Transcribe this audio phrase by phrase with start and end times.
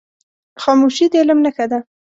[0.61, 1.79] خاموشي، د علم نښه ده.